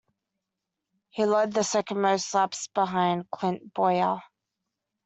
He 1.11 1.25
led 1.27 1.53
the 1.53 1.63
second 1.63 2.01
most 2.01 2.33
laps 2.33 2.67
behind 2.73 3.29
Clint 3.29 3.71
Bowyer. 3.75 4.23